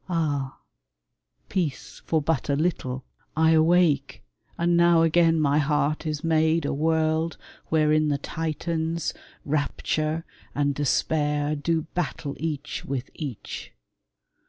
[0.08, 0.58] Ah,
[1.48, 3.04] peace for but a little!
[3.36, 7.36] I awake, 55 TASSO TO LEONORA And now again my heart is made a world
[7.68, 9.14] Wherein the Titans,
[9.44, 13.72] Rapture and Despair, Do battle each with each.